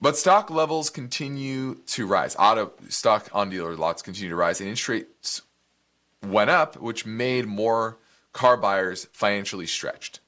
[0.00, 2.34] But stock levels continue to rise.
[2.38, 5.42] Auto stock on dealer lots continue to rise, and interest rates
[6.26, 7.98] went up, which made more
[8.32, 10.20] car buyers financially stretched.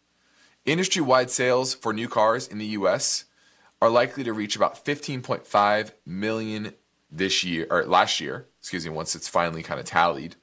[0.64, 3.24] Industry wide sales for new cars in the US
[3.80, 6.74] are likely to reach about 15.5 million
[7.10, 10.36] this year or last year, excuse me, once it's finally kind of tallied,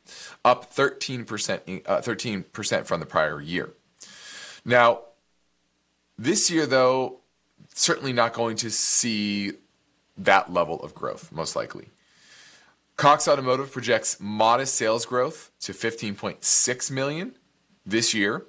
[0.43, 3.70] up 13%, uh, 13% from the prior year.
[4.65, 5.03] Now,
[6.17, 7.22] this year, though,
[7.74, 9.53] certainly not going to see
[10.17, 11.88] that level of growth, most likely.
[12.97, 17.38] Cox Automotive projects modest sales growth to 15.6 million
[17.86, 18.47] this year.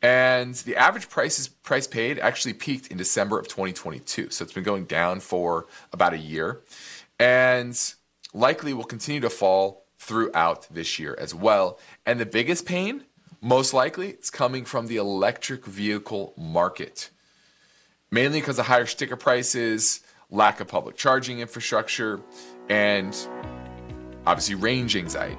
[0.00, 4.30] And the average price is, price paid actually peaked in December of 2022.
[4.30, 6.62] So it's been going down for about a year
[7.18, 7.78] and
[8.34, 11.78] likely will continue to fall throughout this year as well.
[12.04, 13.04] And the biggest pain,
[13.40, 17.10] most likely, it's coming from the electric vehicle market,
[18.10, 22.20] mainly because of higher sticker prices, lack of public charging infrastructure,
[22.68, 23.16] and
[24.26, 25.38] obviously range anxiety.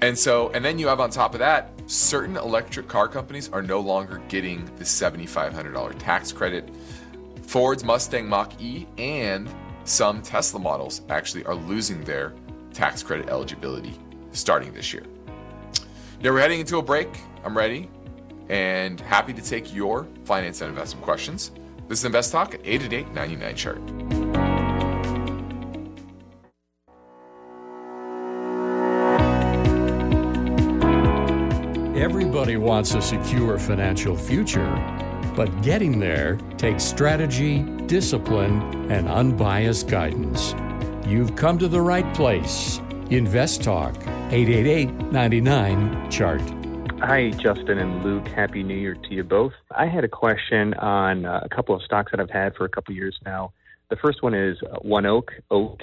[0.00, 3.62] And so, and then you have on top of that, certain electric car companies are
[3.62, 6.70] no longer getting the $7,500 tax credit.
[7.42, 9.48] Ford's Mustang Mach E and
[9.88, 12.34] some Tesla models actually are losing their
[12.72, 13.94] tax credit eligibility
[14.32, 15.04] starting this year.
[16.22, 17.08] Now we're heading into a break.
[17.44, 17.88] I'm ready.
[18.50, 21.50] and happy to take your finance and investment questions.
[21.86, 23.78] This is Invest Talk at 888 99 chart.
[31.94, 34.70] Everybody wants a secure financial future,
[35.36, 40.54] but getting there takes strategy, discipline, and unbiased guidance.
[41.06, 42.80] You've come to the right place.
[43.10, 43.96] Invest Talk,
[44.30, 46.42] 888 99 Chart.
[47.00, 48.26] Hi, Justin and Luke.
[48.28, 49.54] Happy New Year to you both.
[49.70, 52.68] I had a question on uh, a couple of stocks that I've had for a
[52.68, 53.52] couple years now.
[53.88, 55.78] The first one is ONEOK, OKE.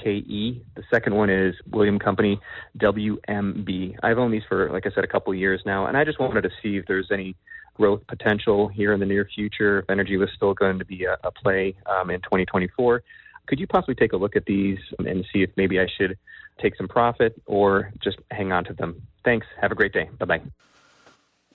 [0.76, 2.40] The second one is William Company,
[2.78, 3.98] WMB.
[4.04, 6.20] I've owned these for, like I said, a couple of years now, and I just
[6.20, 7.36] wanted to see if there's any
[7.76, 11.18] growth potential here in the near future, if energy was still going to be a,
[11.24, 13.04] a play um, in 2024.
[13.46, 16.18] Could you possibly take a look at these and see if maybe I should
[16.60, 19.02] take some profit or just hang on to them?
[19.24, 19.46] Thanks.
[19.62, 20.10] Have a great day.
[20.18, 20.42] Bye bye.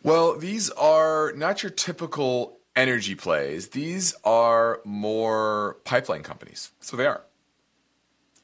[0.03, 3.71] Well, these are not your typical energy plays.
[3.71, 6.71] These are more pipeline companies.
[6.81, 7.23] So they are.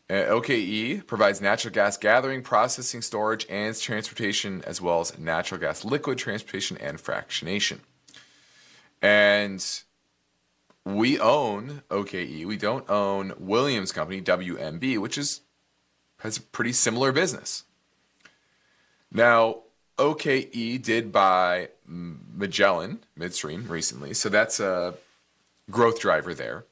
[0.09, 5.84] Uh, OKE provides natural gas gathering, processing, storage, and transportation, as well as natural gas
[5.84, 7.78] liquid transportation and fractionation.
[9.02, 9.64] And
[10.84, 12.44] we own OKE.
[12.46, 15.40] We don't own Williams Company, WMB, which is
[16.20, 17.64] has a pretty similar business.
[19.11, 19.62] Now,
[19.98, 24.94] OKE did buy Magellan Midstream recently, so that's a
[25.70, 26.64] growth driver there.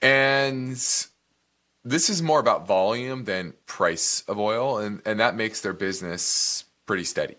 [0.00, 0.80] And
[1.88, 6.64] this is more about volume than price of oil, and, and that makes their business
[6.86, 7.36] pretty steady.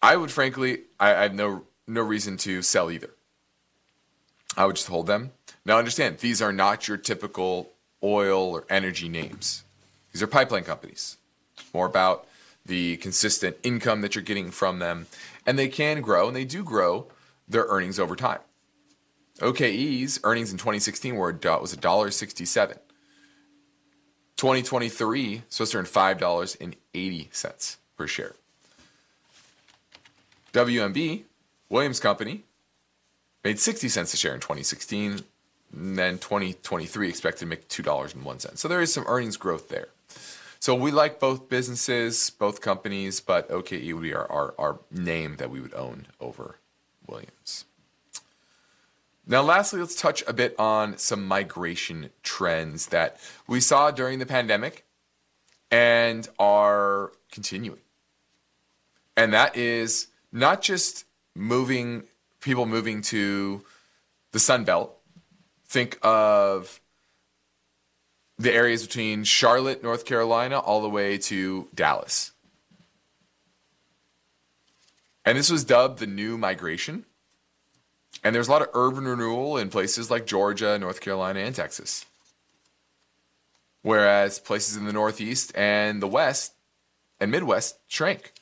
[0.00, 3.10] I would frankly, I, I have no no reason to sell either.
[4.56, 5.32] I would just hold them.
[5.64, 7.70] Now understand, these are not your typical
[8.02, 9.64] oil or energy names.
[10.12, 11.18] These are pipeline companies
[11.74, 12.26] more about
[12.64, 15.06] the consistent income that you're getting from them.
[15.46, 17.06] And they can grow, and they do grow
[17.48, 18.40] their earnings over time.
[19.42, 22.78] OKE's earnings in 2016 were was $1.67.
[24.36, 28.34] 2023 supposed to earn $5.80 per share.
[30.52, 31.22] WMB,
[31.68, 32.42] Williams Company,
[33.44, 35.20] made 60 cents a share in 2016,
[35.74, 38.58] and then 2023 expected to make $2.01.
[38.58, 39.88] So there is some earnings growth there.
[40.60, 45.36] So we like both businesses, both companies, but OKE would be our, our, our name
[45.36, 46.58] that we would own over
[47.06, 47.64] Williams.
[49.26, 54.26] Now, lastly, let's touch a bit on some migration trends that we saw during the
[54.26, 54.84] pandemic
[55.70, 57.78] and are continuing.
[59.16, 61.04] And that is not just
[61.36, 62.04] moving,
[62.40, 63.64] people moving to
[64.32, 64.98] the Sun Belt.
[65.66, 66.80] Think of
[68.38, 72.32] the areas between Charlotte, North Carolina, all the way to Dallas.
[75.24, 77.04] And this was dubbed the new migration.
[78.24, 82.06] And there's a lot of urban renewal in places like Georgia, North Carolina, and Texas.
[83.82, 86.54] Whereas places in the Northeast and the West
[87.18, 88.32] and Midwest shrank.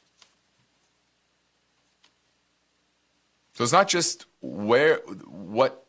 [3.55, 5.87] So it's not just where what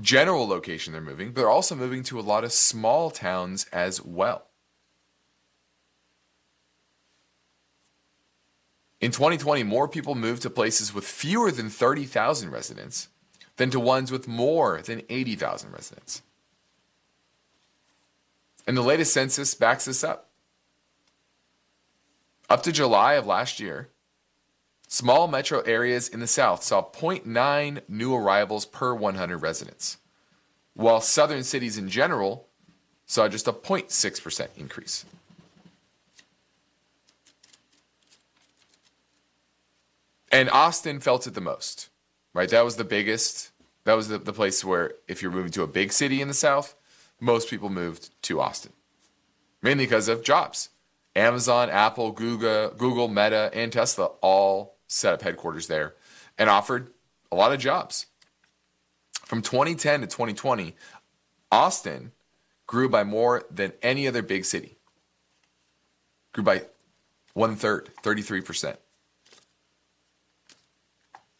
[0.00, 4.02] general location they're moving, but they're also moving to a lot of small towns as
[4.02, 4.46] well.
[9.00, 13.08] In 2020, more people moved to places with fewer than 30,000 residents
[13.56, 16.22] than to ones with more than 80,000 residents.
[18.66, 20.30] And the latest census backs this up.
[22.48, 23.88] Up to July of last year,
[24.94, 29.96] Small metro areas in the South saw 0.9 new arrivals per 100 residents,
[30.74, 32.46] while southern cities in general
[33.04, 35.04] saw just a 0.6% increase.
[40.30, 41.88] And Austin felt it the most,
[42.34, 42.50] right?
[42.50, 43.52] That was the biggest,
[43.84, 46.34] that was the, the place where if you're moving to a big city in the
[46.34, 46.74] South,
[47.20, 48.72] most people moved to Austin,
[49.62, 50.68] mainly because of jobs.
[51.16, 55.94] Amazon, Apple, Google, Google, Meta, and Tesla all set up headquarters there
[56.36, 56.92] and offered
[57.30, 58.06] a lot of jobs.
[59.24, 60.74] From 2010 to 2020,
[61.50, 62.12] Austin
[62.66, 64.76] grew by more than any other big city.
[66.32, 66.62] Grew by
[67.32, 68.76] one third, 33%.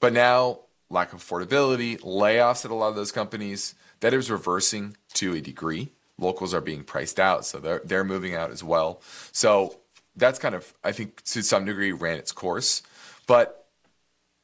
[0.01, 0.61] But now,
[0.91, 5.41] lack of affordability, layoffs at a lot of those companies, that is reversing to a
[5.41, 5.93] degree.
[6.19, 9.01] Locals are being priced out, so they're, they're moving out as well.
[9.33, 9.79] So
[10.17, 12.83] that's kind of, I think, to some degree, ran its course.
[13.27, 13.67] But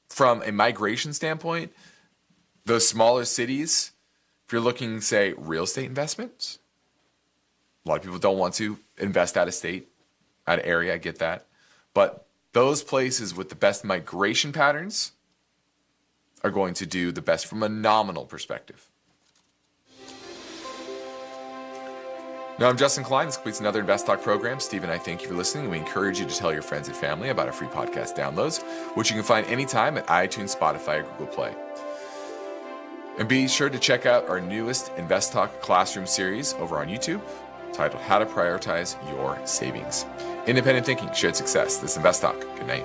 [0.09, 1.73] from a migration standpoint,
[2.65, 3.93] those smaller cities,
[4.47, 6.59] if you're looking, say, real estate investments,
[7.85, 9.89] a lot of people don't want to invest out of state,
[10.47, 10.95] out of area.
[10.95, 11.47] I get that.
[11.95, 15.13] But those places with the best migration patterns
[16.43, 18.89] are going to do the best from a nominal perspective.
[22.59, 23.27] Now, I'm Justin Klein.
[23.27, 24.61] This completes another Invest Talk program.
[24.61, 26.97] Steve and I thank you for listening, we encourage you to tell your friends and
[26.97, 28.63] family about our free podcast downloads,
[28.97, 31.55] which you can find anytime at iTunes, Spotify, or Google Play.
[33.19, 37.23] And be sure to check out our newest Invest Talk Classroom series over on YouTube
[37.73, 40.05] titled How to Prioritize Your Savings.
[40.47, 41.79] Independent thinking, shared success.
[41.79, 42.39] This is Invest Talk.
[42.41, 42.85] Good night.